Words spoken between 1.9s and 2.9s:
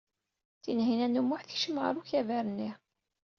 ukabar-nni.